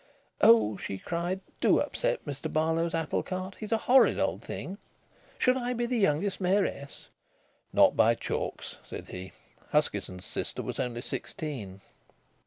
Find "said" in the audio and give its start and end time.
8.83-9.09